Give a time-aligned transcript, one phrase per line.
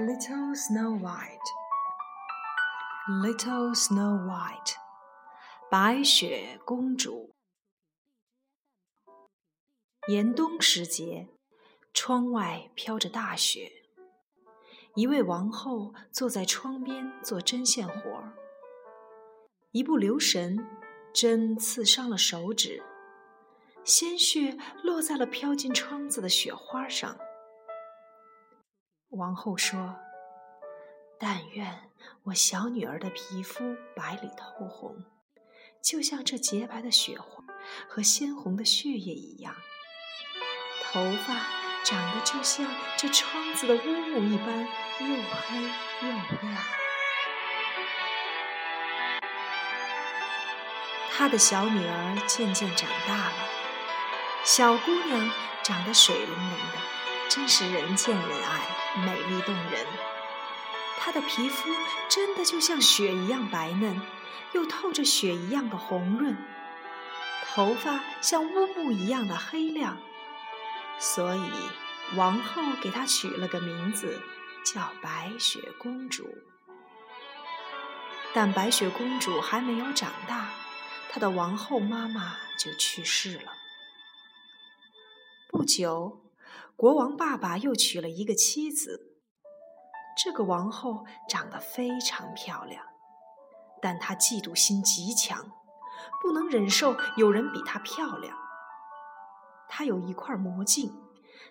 [0.00, 1.50] Little Snow White,
[3.06, 4.76] Little Snow White，
[5.70, 7.34] 白雪公主。
[10.08, 11.28] 严冬时节，
[11.92, 13.70] 窗外飘着大雪。
[14.94, 18.32] 一位王后坐在窗边做针线活儿，
[19.72, 20.66] 一不留神，
[21.12, 22.82] 针刺伤了手指，
[23.84, 27.18] 鲜血落在了飘进窗子的雪花上。
[29.10, 29.96] 王后说
[31.18, 31.90] ：“但愿
[32.22, 35.04] 我小女儿的皮肤白里透红，
[35.82, 37.42] 就像这洁白的雪花
[37.88, 39.52] 和鲜红的血液一样；
[40.84, 41.34] 头发
[41.82, 42.64] 长得就像
[42.96, 44.60] 这窗子的乌木一般，
[45.00, 45.68] 又黑又
[46.42, 46.62] 亮。”
[51.10, 53.48] 她的小女儿渐渐长大了，
[54.44, 55.32] 小姑娘
[55.64, 56.78] 长得水灵灵的，
[57.30, 58.76] 真是人见人爱。
[59.06, 59.86] 美丽动人，
[60.98, 61.70] 她的皮肤
[62.08, 64.00] 真的就像雪一样白嫩，
[64.52, 66.34] 又透着雪一样的红润；
[67.46, 69.96] 头发像乌木一样的黑亮，
[70.98, 71.52] 所以
[72.16, 74.20] 王后给她取了个名字，
[74.64, 76.28] 叫白雪公主。
[78.34, 80.50] 但白雪公主还没有长大，
[81.08, 83.52] 她的王后妈妈就去世了。
[85.48, 86.29] 不久。
[86.80, 89.18] 国王爸爸又娶了一个妻子。
[90.24, 92.82] 这个王后长得非常漂亮，
[93.82, 95.52] 但她嫉妒心极强，
[96.22, 98.34] 不能忍受有人比她漂亮。
[99.68, 100.90] 她有一块魔镜，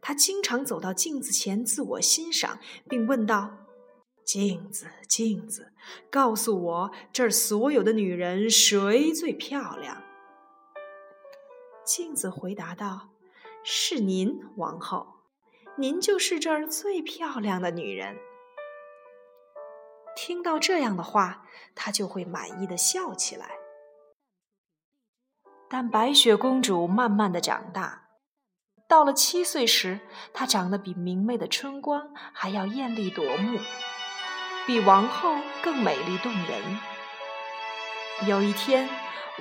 [0.00, 3.50] 她经常走到镜子前自我欣赏，并问道
[4.24, 5.72] ：“镜子，镜子，
[6.08, 10.04] 告诉我这儿所有的女人谁最漂亮？”
[11.84, 13.08] 镜子回答道
[13.66, 15.14] ：“是您，王后。”
[15.78, 18.16] 您就是这儿最漂亮的女人。
[20.16, 21.44] 听到这样的话，
[21.74, 23.50] 她就会满意的笑起来。
[25.68, 28.08] 但白雪公主慢慢的长大，
[28.88, 30.00] 到了七岁时，
[30.32, 33.58] 她长得比明媚的春光还要艳丽夺目，
[34.66, 36.78] 比王后更美丽动人。
[38.26, 38.88] 有一天，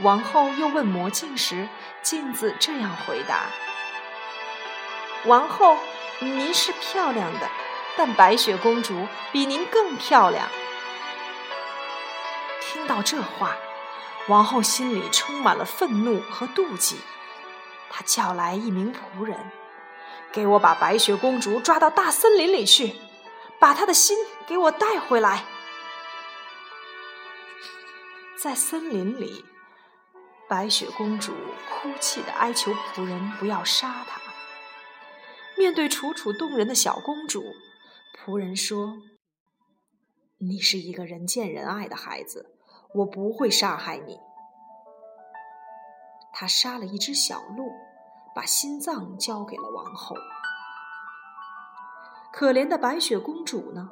[0.03, 1.69] 王后又问魔镜时，
[2.01, 3.45] 镜子这样回答
[5.27, 5.77] ：“王后。”
[6.19, 7.49] 您是漂亮的，
[7.97, 10.47] 但白雪公主比您更漂亮。
[12.61, 13.55] 听到这话，
[14.27, 16.99] 王后心里充满了愤怒和妒忌。
[17.89, 19.51] 她叫来一名仆人，
[20.31, 22.95] 给我把白雪公主抓到大森林里去，
[23.59, 25.43] 把她的心给我带回来。
[28.37, 29.45] 在森林里，
[30.47, 31.33] 白雪公主
[31.69, 34.24] 哭泣的哀求仆人不要杀她。
[35.57, 37.43] 面对楚楚动人的小公主，
[38.13, 38.97] 仆人说
[40.39, 42.57] ：“你是一个人见人爱的孩子，
[42.93, 44.19] 我不会杀害你。”
[46.33, 47.71] 他杀了一只小鹿，
[48.35, 50.15] 把心脏交给了王后。
[52.33, 53.91] 可怜的白雪公主呢？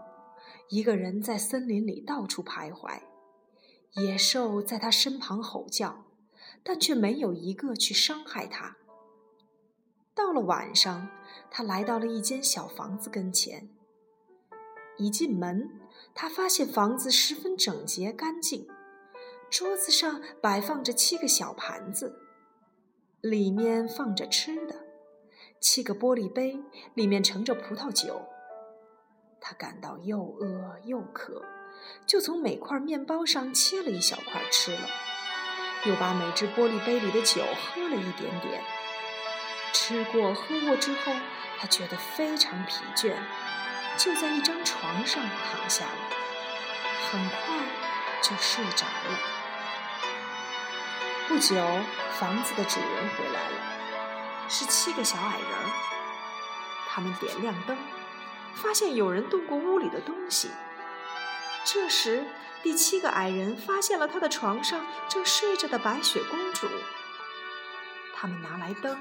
[0.70, 3.00] 一个人在森林里到处徘徊，
[3.94, 6.04] 野兽在她身旁吼叫，
[6.62, 8.76] 但却没有一个去伤害她。
[10.16, 11.10] 到了晚上，
[11.50, 13.70] 他来到了一间小房子跟前。
[14.98, 15.70] 一进门，
[16.14, 18.68] 他发现房子十分整洁干净，
[19.50, 22.20] 桌子上摆放着七个小盘子，
[23.22, 24.76] 里面放着吃的；
[25.60, 26.60] 七个玻璃杯，
[26.94, 28.22] 里面盛着葡萄酒。
[29.42, 31.42] 他感到又饿又渴，
[32.06, 34.88] 就从每块面包上切了一小块吃了，
[35.88, 38.64] 又把每只玻璃杯里的酒喝了一点点。
[39.74, 41.12] 吃过喝过之后，
[41.60, 43.16] 他觉得非常疲倦，
[43.98, 45.92] 就在一张床上躺下了，
[47.10, 47.38] 很快
[48.22, 49.20] 就睡着了。
[51.28, 51.56] 不久，
[52.20, 55.50] 房子的主人回来了，是七个小矮人。
[56.88, 57.76] 他们点亮灯，
[58.54, 60.52] 发现有人动过屋里的东西。
[61.66, 62.26] 这时，
[62.62, 66.68] 第七个矮人发现了他的床上正睡着的白雪公主。
[68.16, 68.98] 他们拿来灯。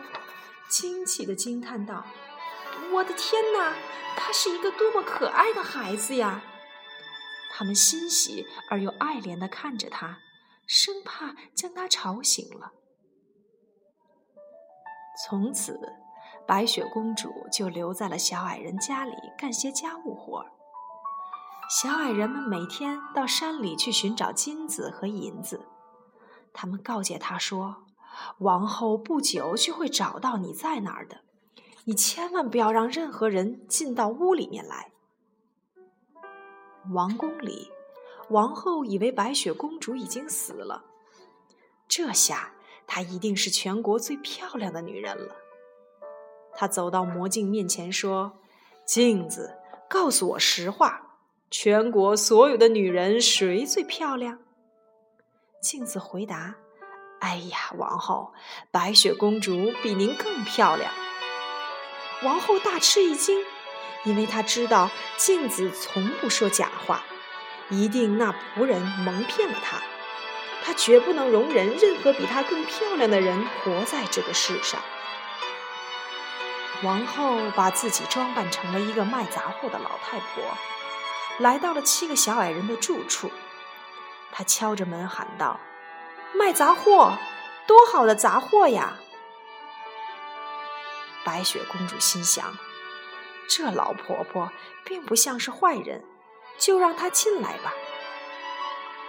[0.68, 2.04] 惊奇的惊叹道
[2.92, 3.74] ：“我的天哪，
[4.16, 6.42] 他是一个多么可爱的孩子呀！”
[7.54, 10.18] 他们欣喜而又爱怜的看着他，
[10.66, 12.72] 生怕将他吵醒了。
[15.26, 15.78] 从此，
[16.46, 20.50] 白雪公主就留在了小矮人家里干些家务活儿。
[21.68, 25.66] 小矮人们每天到山里去寻找金子和银子，
[26.54, 27.84] 他们告诫她说。
[28.38, 31.20] 王后不久就会找到你在哪儿的，
[31.84, 34.90] 你千万不要让任何人进到屋里面来。
[36.92, 37.70] 王宫里，
[38.30, 40.84] 王后以为白雪公主已经死了，
[41.86, 42.54] 这下
[42.86, 45.36] 她一定是全国最漂亮的女人了。
[46.54, 48.32] 她走到魔镜面前说
[48.84, 49.56] ：“镜子，
[49.88, 51.18] 告诉我实话，
[51.50, 54.38] 全国所有的女人谁最漂亮？”
[55.62, 56.56] 镜子回答
[57.22, 58.34] ：“哎呀，王后，
[58.70, 60.92] 白雪公主比您更漂亮。”
[62.22, 63.42] 王后大吃一惊。
[64.04, 67.04] 因为她知道镜子从不说假话，
[67.70, 69.80] 一定那仆人蒙骗了她。
[70.64, 74.80] 她绝不能容忍任何比她更漂亮的人活在这个世上。
[76.82, 80.42] 王后把自己装扮成了一个卖杂货的老太婆，
[81.38, 83.30] 来到了七个小矮人的住处。
[84.32, 85.60] 她敲着门喊道
[86.34, 87.18] ：“卖杂货，
[87.66, 88.98] 多好的杂货呀！”
[91.24, 92.58] 白雪公主心想。
[93.48, 94.50] 这老婆婆
[94.84, 96.02] 并不像是坏人，
[96.58, 97.74] 就让她进来吧。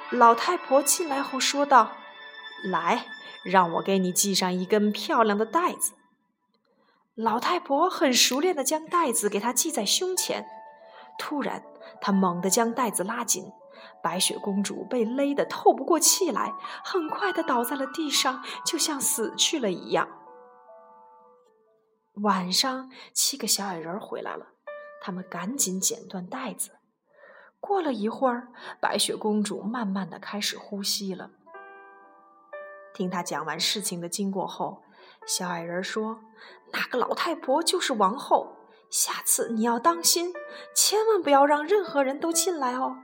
[0.10, 1.94] 老太婆进来后说道
[2.70, 3.06] ：“来，
[3.44, 5.94] 让我给你系上一根漂亮的带子。”
[7.16, 10.46] 老太婆很熟练地将带子给她系在胸前。
[11.18, 11.64] 突然，
[12.02, 13.52] 她猛地将带子拉紧，
[14.02, 16.54] 白雪公主被勒得透不过气来，
[16.84, 20.08] 很快地倒在了地上，就像死去了一样。
[22.22, 24.48] 晚上，七个小矮人回来了，
[25.02, 26.72] 他们赶紧剪断带子。
[27.60, 28.50] 过了一会儿，
[28.80, 31.32] 白雪公主慢慢的开始呼吸了。
[32.94, 34.84] 听她讲完事情的经过后，
[35.26, 36.20] 小矮人说
[36.74, 38.58] ：“那个老太婆就是王后，
[38.92, 40.34] 下次你要当心，
[40.76, 42.98] 千万不要让任何人都进来哦。”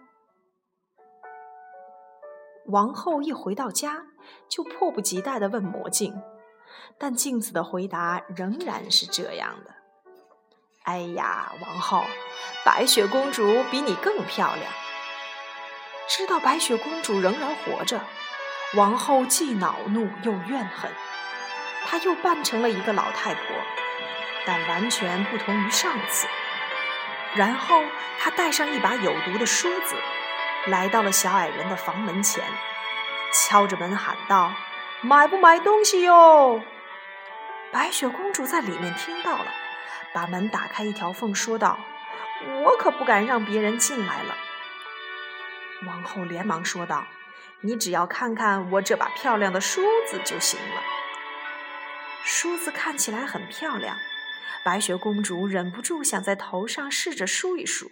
[2.69, 4.05] 王后一回到家，
[4.47, 6.21] 就迫不及待的问魔镜。
[6.99, 9.73] 但镜子的回答仍然是这样的
[10.85, 12.03] ：“哎呀，王后，
[12.63, 14.71] 白雪公主比你更漂亮。”
[16.07, 18.01] 知道白雪公主仍然活着，
[18.75, 20.91] 王后既恼怒又怨恨。
[21.87, 23.43] 她又扮成了一个老太婆，
[24.45, 26.27] 但完全不同于上次。
[27.35, 27.81] 然后
[28.19, 29.95] 她带上一把有毒的梳子，
[30.67, 32.43] 来到了小矮人的房门前，
[33.33, 34.53] 敲着门喊道。
[35.01, 36.61] 买不买东西哟？
[37.71, 39.45] 白雪公主在里面听到了，
[40.13, 41.79] 把门打开一条缝，说道
[42.63, 44.35] ：“我可不敢让别人进来了。”
[45.87, 47.05] 王后连忙说道
[47.61, 50.81] ：“你只要看看我这把漂亮的梳子就行了。”
[52.25, 53.95] 梳子看起来很漂亮，
[54.65, 57.89] 白雪公主忍不住想在头上试着梳一梳，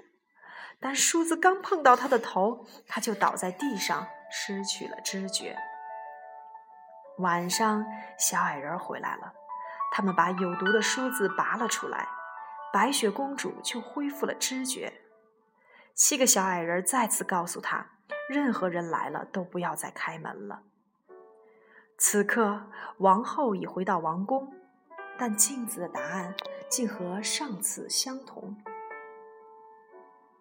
[0.80, 5.58] 但梳子刚碰到她的头，她就倒在地上，失去了知觉。
[7.18, 7.86] 晚上，
[8.20, 9.34] 小矮人回来了，
[9.92, 12.08] 他们把有毒的梳子拔了出来，
[12.72, 14.94] 白雪公主就恢复了知觉。
[15.96, 17.88] 七个小矮人再次告诉他，
[18.30, 20.62] 任何人来了都不要再开门了。
[21.98, 22.68] 此刻，
[23.00, 24.54] 王后已回到王宫，
[25.18, 26.36] 但镜子的答案
[26.70, 28.56] 竟和上次相同。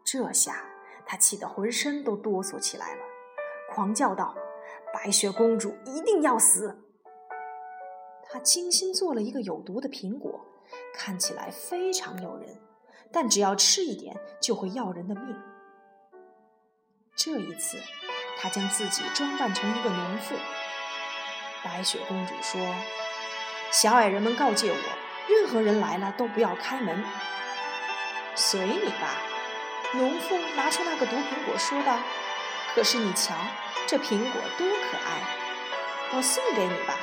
[0.06, 0.64] 这下，
[1.04, 3.02] 她气得浑身都哆嗦起来了，
[3.74, 4.36] 狂叫道。
[4.94, 6.78] 白雪公主一定要死！
[8.22, 10.46] 她精心做了一个有毒的苹果，
[10.94, 12.60] 看起来非常诱人，
[13.12, 15.36] 但只要吃一点就会要人的命。
[17.16, 17.76] 这一次，
[18.38, 20.36] 她将自己装扮成一个农妇。
[21.64, 22.60] 白雪公主说
[23.72, 24.76] ：“小矮人们告诫我，
[25.28, 27.02] 任何人来了都不要开门。”
[28.36, 29.20] 随你吧，
[29.96, 31.98] 农妇拿出那个毒苹果说道。
[32.74, 33.34] 可是你瞧。
[33.88, 35.22] 这苹果多可爱，
[36.12, 36.96] 我送给你吧。”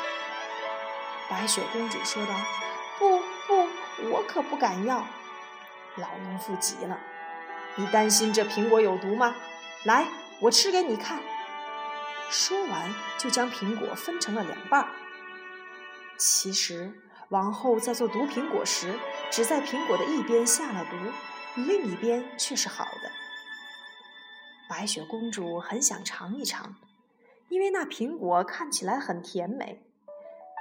[1.32, 2.34] 白雪公主说道。
[3.00, 3.70] “不不，
[4.10, 5.08] 我可不敢要。”
[5.96, 7.00] 老农妇急了
[7.76, 9.34] ，“你担心这苹果有毒吗？
[9.86, 10.08] 来，
[10.42, 11.22] 我吃给你看。”
[12.30, 14.86] 说完，就将苹果分成了两半。
[16.18, 16.92] 其实，
[17.30, 19.00] 王后在做毒苹果时，
[19.32, 20.98] 只在苹果的一边下了毒，
[21.56, 23.12] 另一边却是好的。
[24.70, 26.76] 白雪公主很想尝一尝，
[27.50, 29.84] 因为那苹果看起来很甜美。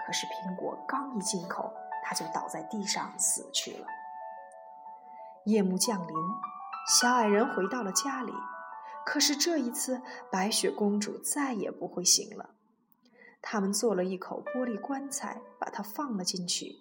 [0.07, 1.73] 可是苹果刚一进口，
[2.03, 3.87] 她就倒在地上死去了。
[5.47, 6.15] 夜幕降临，
[6.87, 8.33] 小矮人回到了家里。
[9.07, 12.51] 可是这一次，白雪公主再也不会醒了。
[13.41, 16.77] 他们做了一口玻璃棺材，把它放了进去，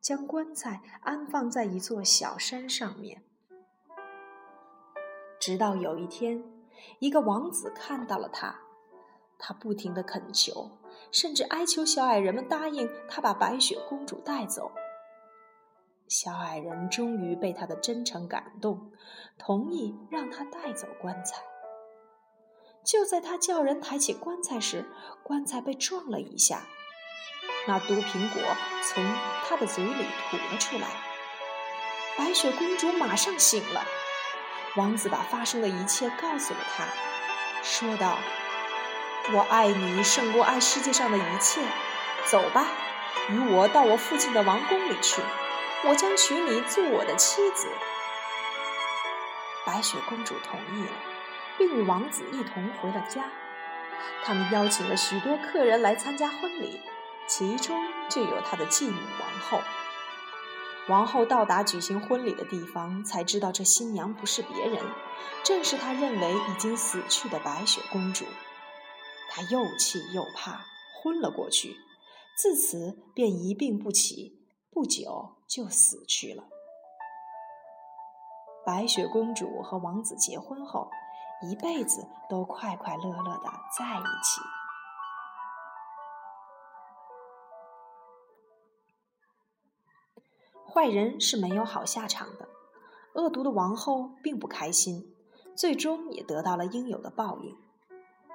[0.00, 3.22] 将棺材安放在一座小山上面。
[5.46, 6.42] 直到有一天。
[6.98, 8.58] 一个王子看到了他，
[9.38, 10.72] 他不停地恳求，
[11.12, 14.72] 甚至哀求小矮人们答应他把白雪公主带走。
[16.08, 18.90] 小矮人终于被他的真诚感动，
[19.38, 21.40] 同意让他带走棺材。
[22.84, 24.84] 就在他叫人抬起棺材时，
[25.22, 26.66] 棺材被撞了一下，
[27.68, 28.42] 那毒苹果
[28.82, 29.04] 从
[29.44, 30.88] 他的嘴里吐了出来。
[32.18, 33.84] 白雪公主马上醒了，
[34.76, 36.84] 王子把发生的一切告诉了她，
[37.62, 38.18] 说道
[39.32, 41.60] ：“我爱你胜过爱世界上的一切，
[42.26, 42.66] 走吧，
[43.30, 45.20] 与我到我父亲的王宫里去。”
[45.84, 47.68] 我将娶你做我的妻子。
[49.64, 50.92] 白雪公主同意了，
[51.58, 53.24] 并与王子一同回了家。
[54.24, 56.80] 他们邀请了许多客人来参加婚礼，
[57.28, 59.62] 其中就有他的继母王后。
[60.88, 64.80] 王后到达举行婚礼的地方，才知道这新娘不是别人，
[65.44, 68.24] 正是她认为已经死去的白雪公主。
[69.28, 70.64] 她又气又怕，
[71.02, 71.76] 昏了过去，
[72.38, 74.46] 自此便一病不起。
[74.70, 76.44] 不久就死去了。
[78.64, 80.90] 白雪公主和王子结婚后，
[81.42, 84.40] 一辈子都快快乐乐的在一起。
[90.76, 92.46] 坏人是没有好下场的，
[93.14, 95.10] 恶毒的王后并不开心，
[95.54, 97.56] 最终也得到了应有的报应。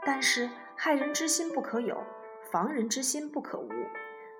[0.03, 1.95] 但是害人之心不可有，
[2.51, 3.69] 防人之心不可无。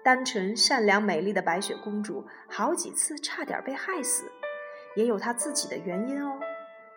[0.03, 4.31] 单纯、善良、美丽的白雪公主，好几次差点被害死，
[4.95, 6.39] 也有她自己的原因哦。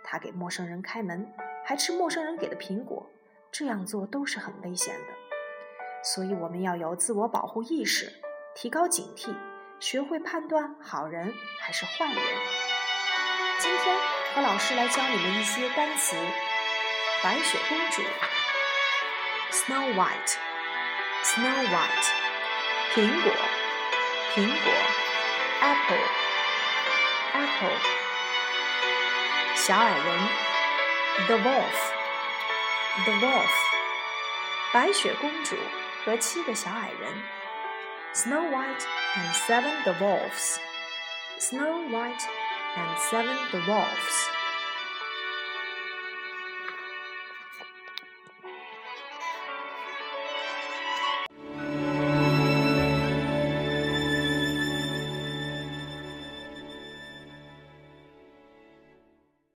[0.03, 1.31] 她给陌生人开门，
[1.67, 3.07] 还吃陌生人给的苹果，
[3.53, 5.13] 这样做都是很危险的。
[6.03, 8.11] 所以我们要有自我保护意识，
[8.55, 9.35] 提高警惕，
[9.85, 12.17] 学会判断好人还是坏人。
[13.59, 13.95] 今天
[14.35, 16.17] 何老师来教你们一些单词：
[17.23, 18.01] 白雪公主
[19.53, 22.09] ，Snow White，Snow White。
[22.95, 23.31] 苹果，
[24.35, 24.73] 苹果
[25.61, 26.09] ，apple，apple，
[29.55, 30.29] 小矮人
[31.27, 33.53] ，the wolf，the wolf，
[34.73, 35.59] 白雪公主
[36.07, 37.23] 和七个小矮人
[38.15, 42.23] ，Snow White and seven the wolves，Snow White
[42.77, 44.34] and seven the wolves。